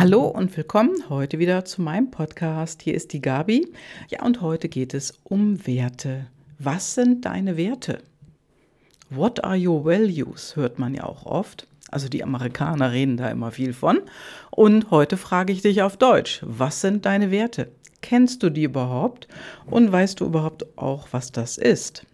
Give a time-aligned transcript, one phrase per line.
[0.00, 2.80] Hallo und willkommen heute wieder zu meinem Podcast.
[2.80, 3.68] Hier ist die Gabi.
[4.08, 6.24] Ja, und heute geht es um Werte.
[6.58, 7.98] Was sind deine Werte?
[9.10, 10.56] What are your values?
[10.56, 11.66] hört man ja auch oft.
[11.90, 14.00] Also die Amerikaner reden da immer viel von.
[14.50, 16.40] Und heute frage ich dich auf Deutsch.
[16.46, 17.70] Was sind deine Werte?
[18.00, 19.28] Kennst du die überhaupt?
[19.66, 22.06] Und weißt du überhaupt auch, was das ist?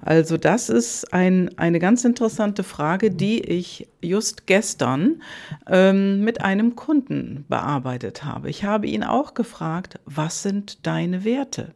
[0.00, 5.22] Also das ist ein, eine ganz interessante Frage, die ich just gestern
[5.66, 8.50] ähm, mit einem Kunden bearbeitet habe.
[8.50, 11.74] Ich habe ihn auch gefragt, was sind deine Werte?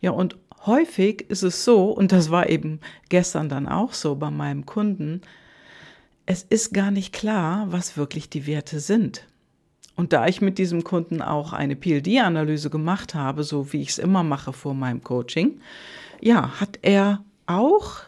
[0.00, 0.36] Ja, und
[0.66, 5.20] häufig ist es so, und das war eben gestern dann auch so bei meinem Kunden,
[6.26, 9.26] es ist gar nicht klar, was wirklich die Werte sind.
[9.96, 13.98] Und da ich mit diesem Kunden auch eine PLD-Analyse gemacht habe, so wie ich es
[13.98, 15.60] immer mache vor meinem Coaching,
[16.20, 18.00] ja, hat er auch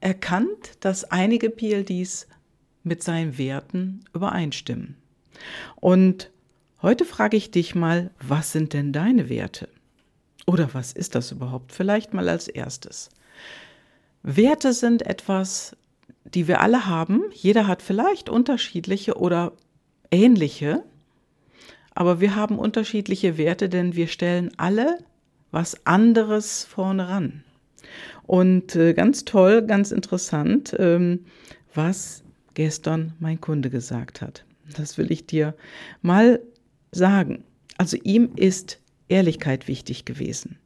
[0.00, 2.26] erkannt, dass einige PLDs
[2.82, 4.96] mit seinen Werten übereinstimmen.
[5.76, 6.30] Und
[6.82, 9.68] heute frage ich dich mal, was sind denn deine Werte?
[10.46, 11.72] Oder was ist das überhaupt?
[11.72, 13.10] Vielleicht mal als erstes.
[14.22, 15.76] Werte sind etwas,
[16.24, 17.22] die wir alle haben.
[17.32, 19.52] Jeder hat vielleicht unterschiedliche oder
[20.10, 20.82] ähnliche,
[21.94, 24.98] aber wir haben unterschiedliche Werte, denn wir stellen alle
[25.50, 27.44] was anderes vorne ran.
[28.30, 31.24] Und äh, ganz toll, ganz interessant, ähm,
[31.74, 32.22] was
[32.54, 34.44] gestern mein Kunde gesagt hat.
[34.76, 35.56] Das will ich dir
[36.00, 36.38] mal
[36.92, 37.42] sagen.
[37.76, 40.60] Also ihm ist Ehrlichkeit wichtig gewesen.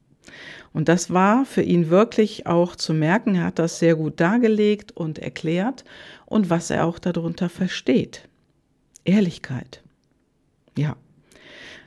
[0.75, 3.37] Und das war für ihn wirklich auch zu merken.
[3.37, 5.87] Er hat das sehr gut dargelegt und erklärt
[6.27, 8.29] und was er auch darunter versteht.
[9.07, 9.83] Ehrlichkeit.
[10.77, 10.97] Ja.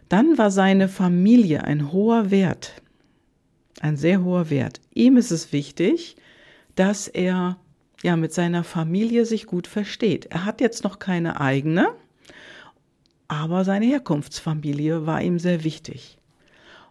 [0.09, 2.81] Dann war seine Familie ein hoher Wert
[3.81, 4.81] ein sehr hoher Wert.
[4.93, 6.15] Ihm ist es wichtig,
[6.75, 7.57] dass er
[8.03, 10.27] ja mit seiner Familie sich gut versteht.
[10.27, 11.89] Er hat jetzt noch keine eigene,
[13.27, 16.17] aber seine Herkunftsfamilie war ihm sehr wichtig.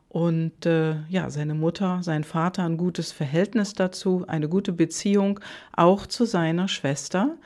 [0.09, 5.41] Und äh, ja, seine Mutter, sein Vater, ein gutes Verhältnis dazu, eine gute Beziehung
[5.73, 7.37] auch zu seiner Schwester,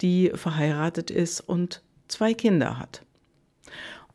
[0.00, 3.02] die verheiratet ist und zwei Kinder hat.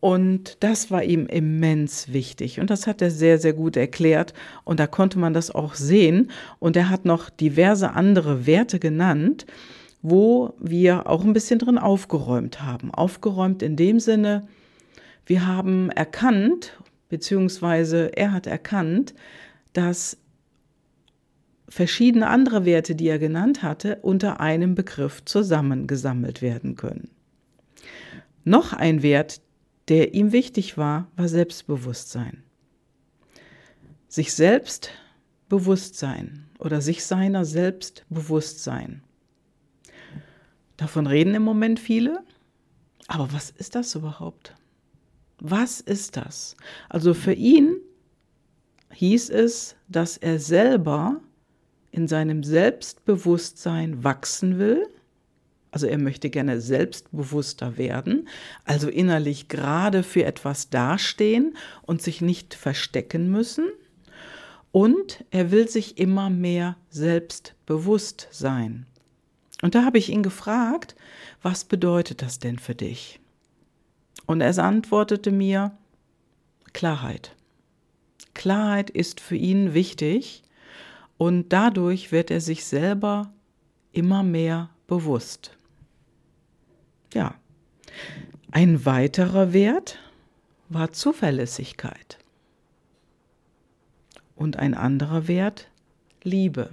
[0.02, 2.60] Und das war ihm immens wichtig.
[2.60, 4.34] Und das hat er sehr, sehr gut erklärt.
[4.64, 6.32] Und da konnte man das auch sehen.
[6.58, 9.46] Und er hat noch diverse andere Werte genannt,
[10.02, 12.92] wo wir auch ein bisschen drin aufgeräumt haben.
[12.92, 14.48] Aufgeräumt in dem Sinne,
[15.28, 19.14] wir haben erkannt, beziehungsweise er hat erkannt,
[19.74, 20.18] dass
[21.70, 27.10] verschiedene andere Werte, die er genannt hatte, unter einem Begriff zusammengesammelt werden können.
[28.44, 29.42] Noch ein Wert,
[29.92, 32.44] der ihm wichtig war, war Selbstbewusstsein.
[34.08, 34.90] Sich selbst
[35.50, 39.04] bewusst sein oder sich seiner selbst bewusst sein.
[40.78, 42.24] Davon reden im Moment viele,
[43.08, 44.56] aber was ist das überhaupt?
[45.42, 46.56] Was ist das?
[46.88, 47.76] Also für ihn
[48.94, 51.20] hieß es, dass er selber
[51.92, 54.88] in seinem Selbstbewusstsein wachsen will
[55.72, 58.28] also er möchte gerne selbstbewusster werden,
[58.66, 63.70] also innerlich gerade für etwas dastehen und sich nicht verstecken müssen.
[64.74, 68.86] Und er will sich immer mehr selbstbewusst sein.
[69.62, 70.96] Und da habe ich ihn gefragt,
[71.42, 73.20] was bedeutet das denn für dich?
[74.26, 75.78] Und er antwortete mir,
[76.74, 77.36] Klarheit.
[78.34, 80.44] Klarheit ist für ihn wichtig
[81.18, 83.34] und dadurch wird er sich selber
[83.92, 85.58] immer mehr bewusst.
[87.14, 87.36] Ja.
[88.52, 90.00] Ein weiterer Wert
[90.70, 92.18] war Zuverlässigkeit.
[94.36, 95.70] Und ein anderer Wert
[96.24, 96.72] Liebe.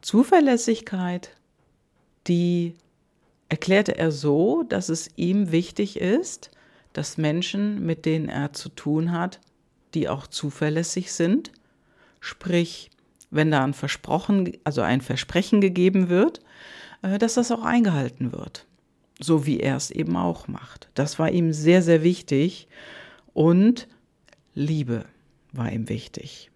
[0.00, 1.36] Zuverlässigkeit,
[2.26, 2.74] die
[3.48, 6.50] erklärte er so, dass es ihm wichtig ist,
[6.92, 9.40] dass Menschen, mit denen er zu tun hat,
[9.94, 11.52] die auch zuverlässig sind,
[12.20, 12.90] sprich,
[13.30, 16.40] wenn da ein Versprochen, also ein Versprechen gegeben wird,
[17.02, 18.66] dass das auch eingehalten wird.
[19.18, 20.88] So wie er es eben auch macht.
[20.94, 22.68] Das war ihm sehr, sehr wichtig.
[23.32, 23.88] Und
[24.54, 25.04] Liebe
[25.52, 26.50] war ihm wichtig.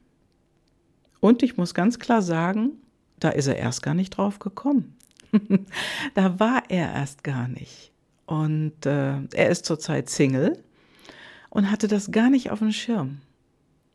[1.21, 2.73] Und ich muss ganz klar sagen,
[3.19, 4.97] da ist er erst gar nicht drauf gekommen.
[6.15, 7.93] da war er erst gar nicht.
[8.27, 10.63] Und äh, er ist zurzeit Single
[11.51, 13.21] und hatte das gar nicht auf dem Schirm.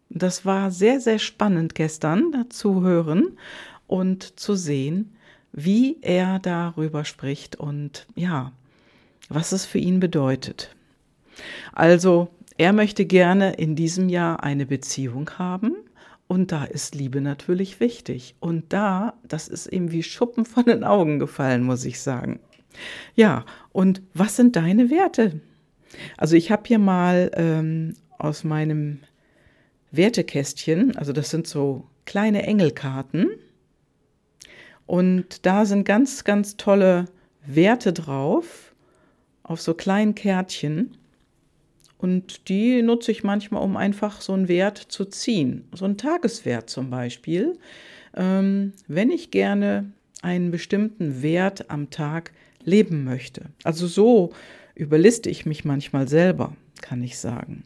[0.10, 3.38] Das war sehr, sehr spannend gestern zu hören
[3.86, 5.16] und zu sehen,
[5.52, 8.52] wie er darüber spricht und ja,
[9.30, 10.76] was es für ihn bedeutet.
[11.74, 15.76] Also, er möchte gerne in diesem Jahr eine Beziehung haben
[16.28, 18.36] und da ist Liebe natürlich wichtig.
[18.40, 22.40] Und da, das ist ihm wie Schuppen von den Augen gefallen, muss ich sagen.
[23.16, 25.42] Ja, und was sind deine Werte?
[26.18, 29.00] Also ich habe hier mal ähm, aus meinem
[29.92, 33.30] Wertekästchen, also das sind so kleine Engelkarten,
[34.90, 37.06] und da sind ganz, ganz tolle
[37.46, 38.74] Werte drauf
[39.44, 40.98] auf so kleinen Kärtchen.
[42.00, 45.68] Und die nutze ich manchmal, um einfach so einen Wert zu ziehen.
[45.76, 47.60] So einen Tageswert zum Beispiel.
[48.18, 49.92] Ähm, wenn ich gerne
[50.24, 52.32] einen bestimmten Wert am Tag
[52.64, 53.46] leben möchte.
[53.64, 54.34] Also so
[54.74, 57.64] überliste ich mich manchmal selber, kann ich sagen.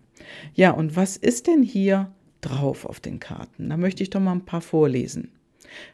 [0.56, 2.12] Ja, und was ist denn hier
[2.42, 3.70] drauf auf den Karten?
[3.70, 5.32] Da möchte ich doch mal ein paar vorlesen.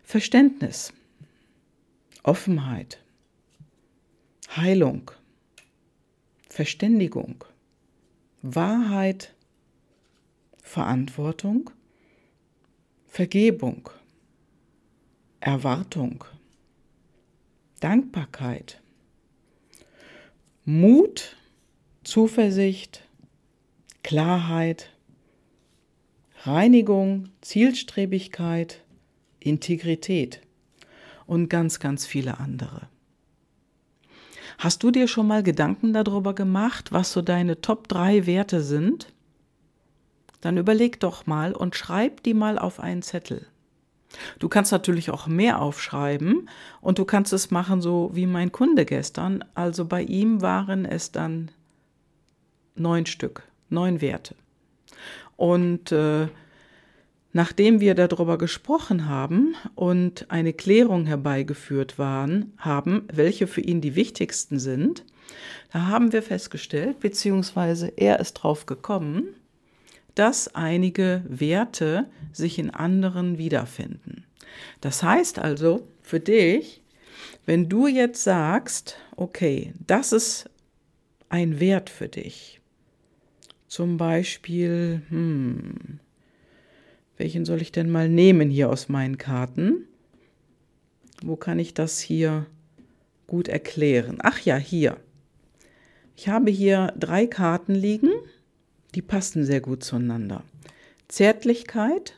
[0.02, 0.92] Verständnis.
[2.24, 3.00] Offenheit,
[4.56, 5.12] Heilung,
[6.50, 7.45] Verständigung,
[8.42, 9.33] Wahrheit,
[10.62, 11.69] Verantwortung,
[13.07, 13.89] Vergebung,
[15.39, 16.25] Erwartung,
[17.80, 18.81] Dankbarkeit,
[20.65, 21.38] Mut,
[22.04, 23.04] Zuversicht,
[24.04, 24.92] Klarheit,
[26.44, 28.83] Reinigung, Zielstrebigkeit,
[29.39, 30.42] Integrität
[31.30, 32.88] und ganz, ganz viele andere.
[34.58, 39.14] Hast du dir schon mal Gedanken darüber gemacht, was so deine Top 3 Werte sind?
[40.42, 43.46] Dann überleg doch mal und schreib die mal auf einen Zettel.
[44.40, 46.50] Du kannst natürlich auch mehr aufschreiben
[46.81, 49.46] und du kannst es machen, so wie mein Kunde gestern.
[49.54, 51.52] Also bei ihm waren es dann
[52.75, 54.34] neun Stück, neun Werte.
[55.38, 56.28] Und äh,
[57.31, 63.96] Nachdem wir darüber gesprochen haben und eine Klärung herbeigeführt waren, haben, welche für ihn die
[63.96, 65.06] wichtigsten sind,
[65.72, 69.36] da haben wir festgestellt, beziehungsweise er ist drauf gekommen,
[70.16, 74.25] dass einige Werte sich in anderen wiederfinden.
[74.82, 76.82] Das heißt also für dich,
[77.46, 80.50] wenn du jetzt sagst, okay, das ist
[81.30, 82.60] ein Wert für dich,
[83.68, 86.00] zum Beispiel, hm,
[87.19, 89.86] welchen soll ich denn mal nehmen hier aus meinen Karten?
[91.21, 92.45] Wo kann ich das hier
[93.27, 94.19] gut erklären?
[94.24, 94.98] Ach ja, hier.
[96.16, 98.10] Ich habe hier drei Karten liegen,
[98.95, 100.44] die passen sehr gut zueinander.
[101.10, 102.18] Zärtlichkeit,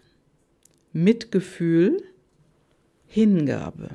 [0.94, 2.04] Mitgefühl,
[3.07, 3.89] Hingabe.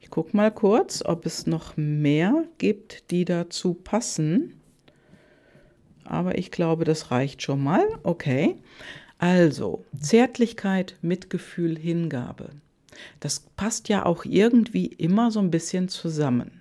[0.00, 4.54] Ich gucke mal kurz, ob es noch mehr gibt, die dazu passen.
[6.04, 7.86] Aber ich glaube, das reicht schon mal.
[8.04, 8.56] Okay.
[9.18, 12.50] Also, Zärtlichkeit, Mitgefühl, Hingabe.
[13.20, 16.60] Das passt ja auch irgendwie immer so ein bisschen zusammen.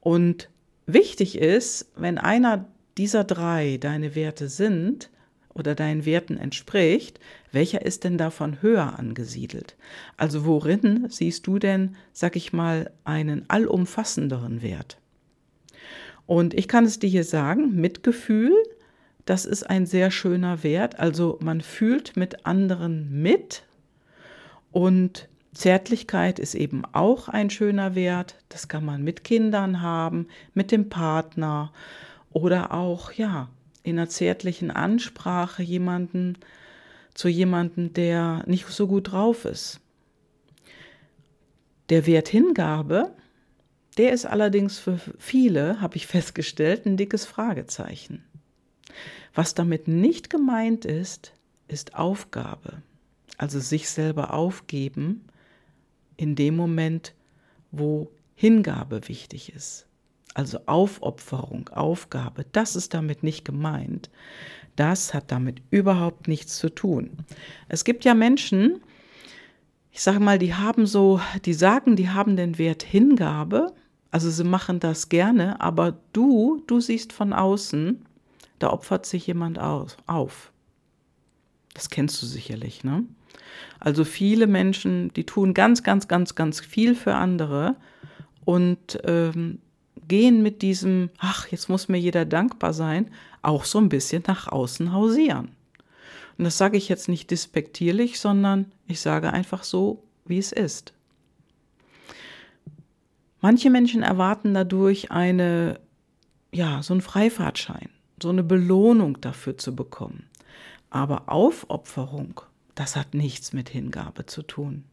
[0.00, 0.48] Und
[0.86, 5.10] wichtig ist, wenn einer dieser drei deine Werte sind
[5.52, 7.20] oder deinen Werten entspricht,
[7.52, 9.76] welcher ist denn davon höher angesiedelt?
[10.16, 14.98] Also worin siehst du denn, sag ich mal, einen allumfassenderen Wert?
[16.26, 18.52] Und ich kann es dir hier sagen, Mitgefühl
[19.26, 20.98] das ist ein sehr schöner Wert.
[20.98, 23.64] Also man fühlt mit anderen mit
[24.72, 28.36] und Zärtlichkeit ist eben auch ein schöner Wert.
[28.48, 31.72] Das kann man mit Kindern haben, mit dem Partner
[32.30, 33.48] oder auch, ja,
[33.82, 36.38] in einer zärtlichen Ansprache jemanden
[37.14, 39.80] zu jemanden, der nicht so gut drauf ist.
[41.88, 43.12] Der Wert Hingabe,
[43.96, 48.25] der ist allerdings für viele, habe ich festgestellt, ein dickes Fragezeichen.
[49.36, 51.34] Was damit nicht gemeint ist,
[51.68, 52.82] ist Aufgabe,
[53.36, 55.26] also sich selber aufgeben
[56.16, 57.14] in dem Moment,
[57.70, 59.86] wo Hingabe wichtig ist.
[60.32, 64.08] Also Aufopferung, Aufgabe, das ist damit nicht gemeint.
[64.74, 67.10] Das hat damit überhaupt nichts zu tun.
[67.68, 68.80] Es gibt ja Menschen,
[69.92, 73.74] ich sage mal, die haben so, die sagen, die haben den Wert Hingabe,
[74.10, 78.02] also sie machen das gerne, aber du, du siehst von außen,
[78.58, 80.52] da opfert sich jemand aus, auf.
[81.74, 83.04] Das kennst du sicherlich, ne?
[83.78, 87.76] Also viele Menschen, die tun ganz, ganz, ganz, ganz viel für andere
[88.44, 89.58] und ähm,
[90.08, 93.10] gehen mit diesem, ach, jetzt muss mir jeder dankbar sein,
[93.42, 95.50] auch so ein bisschen nach außen hausieren.
[96.38, 100.92] Und das sage ich jetzt nicht despektierlich, sondern ich sage einfach so, wie es ist.
[103.40, 105.78] Manche Menschen erwarten dadurch eine,
[106.52, 107.90] ja, so einen Freifahrtschein
[108.22, 110.28] so eine Belohnung dafür zu bekommen.
[110.90, 112.40] Aber Aufopferung,
[112.74, 114.84] das hat nichts mit Hingabe zu tun.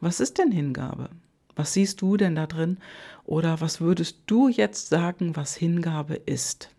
[0.00, 1.10] Was ist denn Hingabe?
[1.54, 2.78] Was siehst du denn da drin?
[3.24, 6.70] Oder was würdest du jetzt sagen, was Hingabe ist?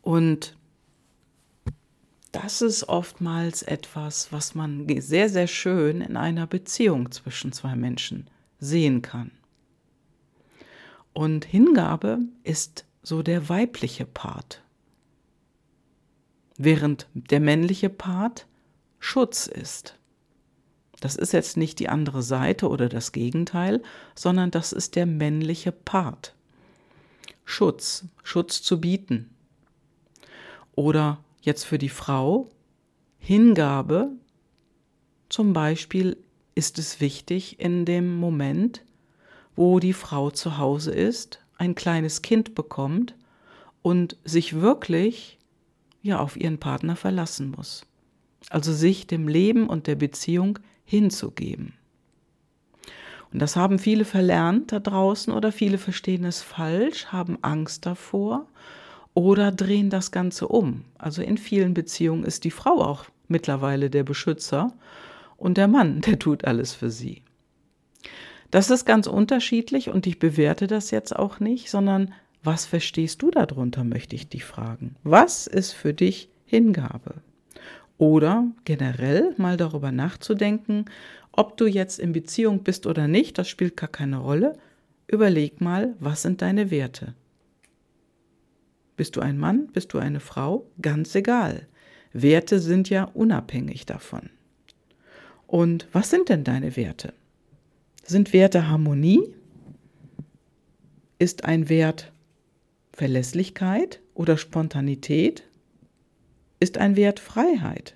[0.00, 0.56] Und
[2.32, 8.28] das ist oftmals etwas, was man sehr, sehr schön in einer Beziehung zwischen zwei Menschen
[8.58, 9.30] sehen kann.
[11.12, 14.62] Und Hingabe ist so der weibliche Part,
[16.56, 18.46] während der männliche Part
[18.98, 19.96] Schutz ist.
[21.00, 23.82] Das ist jetzt nicht die andere Seite oder das Gegenteil,
[24.14, 26.34] sondern das ist der männliche Part.
[27.44, 29.28] Schutz, Schutz zu bieten.
[30.74, 32.48] Oder jetzt für die Frau
[33.18, 34.12] Hingabe.
[35.28, 36.16] Zum Beispiel
[36.54, 38.82] ist es wichtig in dem Moment,
[39.56, 43.14] wo die Frau zu Hause ist, ein kleines Kind bekommt
[43.82, 45.38] und sich wirklich
[46.02, 47.86] ja auf ihren Partner verlassen muss.
[48.50, 51.74] Also sich dem Leben und der Beziehung hinzugeben.
[53.32, 58.46] Und das haben viele verlernt da draußen oder viele verstehen es falsch, haben Angst davor
[59.12, 60.84] oder drehen das Ganze um.
[60.98, 64.72] Also in vielen Beziehungen ist die Frau auch mittlerweile der Beschützer
[65.36, 67.22] und der Mann, der tut alles für sie.
[68.54, 73.32] Das ist ganz unterschiedlich und ich bewerte das jetzt auch nicht, sondern was verstehst du
[73.32, 74.94] darunter, möchte ich dich fragen.
[75.02, 77.16] Was ist für dich Hingabe?
[77.98, 80.84] Oder generell mal darüber nachzudenken,
[81.32, 84.56] ob du jetzt in Beziehung bist oder nicht, das spielt gar keine Rolle.
[85.08, 87.14] Überleg mal, was sind deine Werte?
[88.96, 90.70] Bist du ein Mann, bist du eine Frau?
[90.80, 91.66] Ganz egal.
[92.12, 94.30] Werte sind ja unabhängig davon.
[95.48, 97.14] Und was sind denn deine Werte?
[98.06, 99.34] Sind Werte Harmonie?
[101.18, 102.12] Ist ein Wert
[102.92, 105.44] Verlässlichkeit oder Spontanität?
[106.60, 107.94] ist ein Wert Freiheit.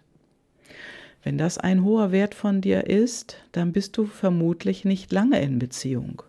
[1.23, 5.59] Wenn das ein hoher Wert von dir ist, dann bist du vermutlich nicht lange in
[5.59, 6.23] Beziehung,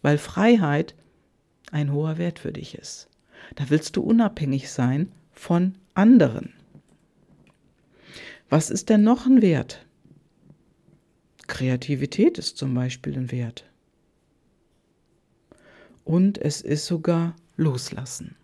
[0.00, 0.94] weil Freiheit
[1.70, 3.08] ein hoher Wert für dich ist.
[3.56, 6.52] Da willst du unabhängig sein von anderen.
[8.48, 9.84] Was ist denn noch ein Wert?
[11.52, 13.64] Kreativität ist zum Beispiel ein Wert.
[16.02, 18.36] Und es ist sogar Loslassen.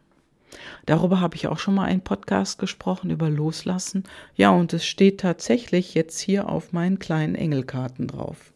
[0.85, 4.05] Darüber habe ich auch schon mal einen Podcast gesprochen, über Loslassen.
[4.35, 8.53] Ja, und es steht tatsächlich jetzt hier auf meinen kleinen Engelkarten drauf.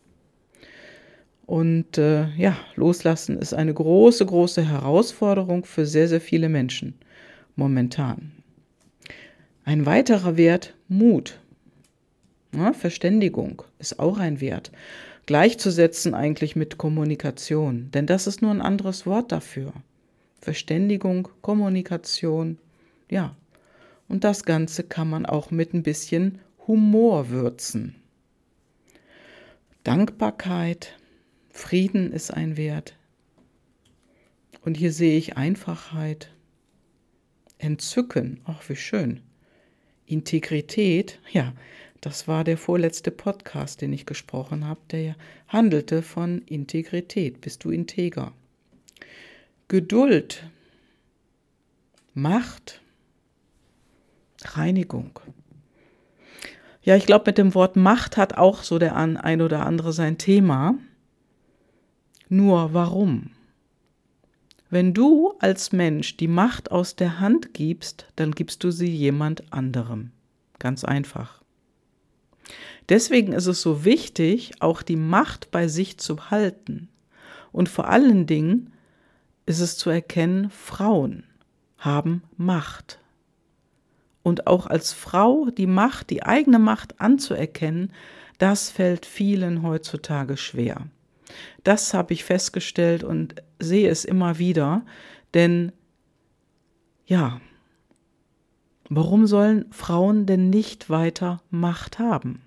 [1.47, 6.99] Und äh, ja, Loslassen ist eine große, große Herausforderung für sehr, sehr viele Menschen
[7.56, 8.32] momentan.
[9.64, 11.38] Ein weiterer Wert, Mut.
[12.54, 14.73] Ja, Verständigung ist auch ein Wert.
[15.26, 19.73] Gleichzusetzen eigentlich mit Kommunikation, denn das ist nur ein anderes Wort dafür.
[20.40, 22.59] Verständigung, Kommunikation,
[23.09, 23.37] ja.
[24.09, 27.94] Und das Ganze kann man auch mit ein bisschen Humor würzen.
[29.85, 30.99] Dankbarkeit,
[31.50, 32.97] Frieden ist ein Wert.
[34.64, 36.32] Und hier sehe ich Einfachheit,
[37.59, 39.21] Entzücken, ach wie schön.
[40.06, 41.52] Integrität, ja,
[42.02, 45.14] das war der vorletzte Podcast, den ich gesprochen habe, der
[45.47, 47.40] handelte von Integrität.
[47.40, 48.32] Bist du integer?
[49.68, 50.44] Geduld,
[52.12, 52.82] Macht,
[54.42, 55.21] Reinigung.
[56.82, 60.18] Ja, ich glaube, mit dem Wort Macht hat auch so der ein oder andere sein
[60.18, 60.75] Thema.
[62.28, 63.30] Nur warum?
[64.71, 69.52] Wenn du als Mensch die Macht aus der Hand gibst, dann gibst du sie jemand
[69.52, 70.11] anderem.
[70.59, 71.41] Ganz einfach.
[72.89, 76.89] Deswegen ist es so wichtig, auch die Macht bei sich zu halten
[77.53, 78.73] und vor allen Dingen
[79.47, 81.25] ist es zu erkennen, Frauen
[81.79, 82.99] haben Macht.
[84.23, 87.93] Und auch als Frau die Macht, die eigene Macht anzuerkennen,
[88.39, 90.87] das fällt vielen heutzutage schwer.
[91.65, 94.85] Das habe ich festgestellt und sehe es immer wieder,
[95.35, 95.73] denn
[97.07, 97.41] ja,
[98.89, 102.43] warum sollen Frauen denn nicht weiter Macht haben?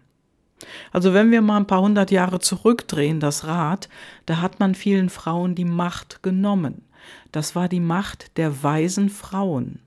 [0.91, 3.89] Also wenn wir mal ein paar hundert Jahre zurückdrehen, das Rad,
[4.25, 6.83] da hat man vielen Frauen die Macht genommen.
[7.31, 9.79] Das war die Macht der weisen Frauen.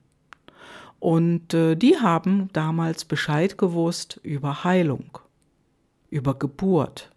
[1.01, 5.19] Und äh, die haben damals Bescheid gewusst über Heilung,
[6.11, 7.11] über Geburt.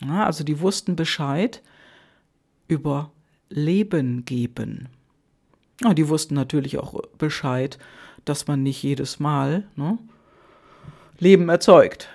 [0.00, 1.62] Ja, also die wussten Bescheid
[2.68, 3.10] über
[3.48, 4.88] Leben geben.
[5.82, 7.78] Ja, die wussten natürlich auch Bescheid,
[8.24, 9.98] dass man nicht jedes Mal ne,
[11.18, 12.08] Leben erzeugt.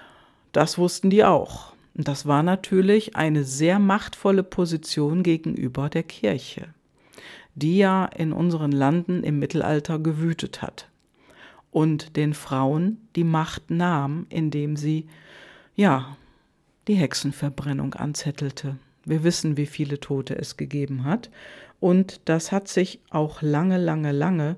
[0.55, 1.73] Das wussten die auch.
[1.95, 6.69] Und das war natürlich eine sehr machtvolle Position gegenüber der Kirche,
[7.55, 10.87] die ja in unseren Landen im Mittelalter gewütet hat
[11.71, 15.07] und den Frauen die Macht nahm, indem sie,
[15.75, 16.15] ja,
[16.87, 18.77] die Hexenverbrennung anzettelte.
[19.03, 21.29] Wir wissen, wie viele Tote es gegeben hat.
[21.81, 24.55] Und das hat sich auch lange, lange, lange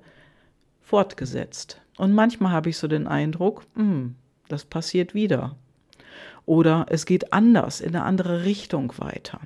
[0.83, 1.81] fortgesetzt.
[1.97, 4.15] Und manchmal habe ich so den Eindruck, mh, hm,
[4.47, 5.55] das passiert wieder
[6.47, 9.41] oder es geht anders in eine andere Richtung weiter.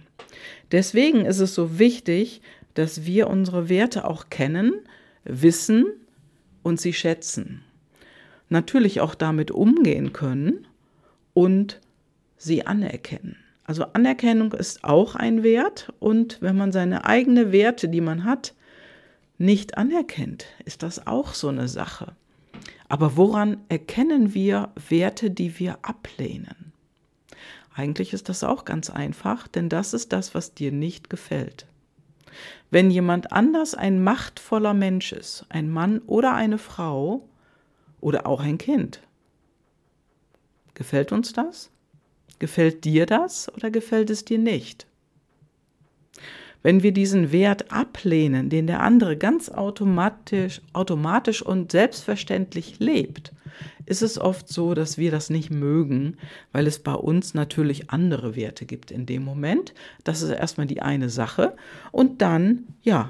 [0.71, 2.41] Deswegen ist es so wichtig,
[2.75, 4.73] dass wir unsere Werte auch kennen,
[5.25, 5.87] wissen
[6.63, 7.63] und sie schätzen.
[8.47, 10.67] Natürlich auch damit umgehen können
[11.33, 11.81] und
[12.37, 13.35] sie anerkennen.
[13.63, 18.53] Also Anerkennung ist auch ein Wert und wenn man seine eigenen Werte, die man hat,
[19.37, 22.13] nicht anerkennt, ist das auch so eine Sache.
[22.89, 26.70] Aber woran erkennen wir Werte, die wir ablehnen?
[27.73, 31.67] Eigentlich ist das auch ganz einfach, denn das ist das, was dir nicht gefällt.
[32.69, 37.27] Wenn jemand anders ein machtvoller Mensch ist, ein Mann oder eine Frau
[37.99, 39.01] oder auch ein Kind,
[40.73, 41.69] gefällt uns das?
[42.39, 44.87] Gefällt dir das oder gefällt es dir nicht?
[46.63, 53.33] Wenn wir diesen Wert ablehnen, den der andere ganz automatisch, automatisch und selbstverständlich lebt,
[53.85, 56.17] ist es oft so, dass wir das nicht mögen,
[56.51, 59.73] weil es bei uns natürlich andere Werte gibt in dem Moment.
[60.03, 61.55] Das ist erstmal die eine Sache.
[61.91, 63.09] Und dann, ja,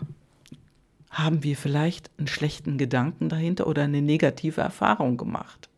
[1.10, 5.70] haben wir vielleicht einen schlechten Gedanken dahinter oder eine negative Erfahrung gemacht.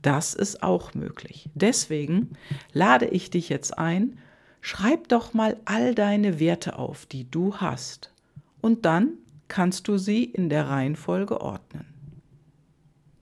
[0.00, 1.48] Das ist auch möglich.
[1.54, 2.30] Deswegen
[2.72, 4.18] lade ich dich jetzt ein,
[4.64, 8.12] Schreib doch mal all deine Werte auf, die du hast,
[8.60, 9.14] und dann
[9.48, 11.84] kannst du sie in der Reihenfolge ordnen.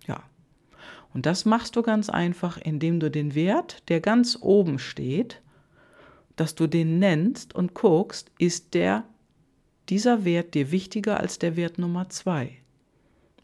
[0.06, 0.22] Ja,
[1.14, 5.40] und das machst du ganz einfach, indem du den Wert, der ganz oben steht,
[6.36, 9.04] dass du den nennst und guckst, ist der
[9.88, 12.58] dieser Wert dir wichtiger als der Wert Nummer zwei?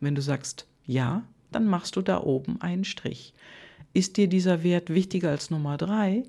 [0.01, 3.33] Wenn du sagst ja, dann machst du da oben einen Strich.
[3.95, 6.25] Ist dir dieser Wert wichtiger als Nummer drei?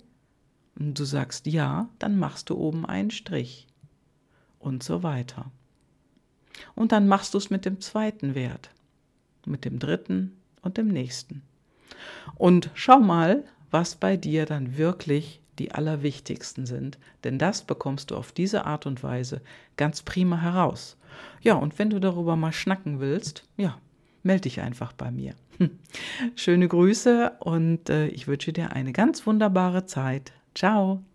[0.79, 3.67] Und du sagst ja, dann machst du oben einen Strich
[4.59, 5.51] und so weiter.
[6.75, 8.71] Und dann machst du es mit dem zweiten Wert,
[9.45, 11.43] mit dem dritten und dem nächsten.
[12.35, 18.15] Und schau mal, was bei dir dann wirklich die allerwichtigsten sind, denn das bekommst du
[18.15, 19.41] auf diese Art und Weise
[19.75, 20.97] ganz prima heraus.
[21.41, 23.79] Ja, und wenn du darüber mal schnacken willst, ja,
[24.21, 25.33] melde dich einfach bei mir.
[26.35, 30.31] Schöne Grüße und äh, ich wünsche dir eine ganz wunderbare Zeit.
[30.57, 31.06] Ciao.